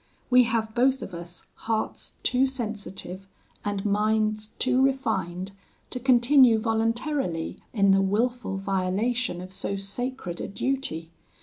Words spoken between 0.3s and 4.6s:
We have both of us hearts too sensitive and minds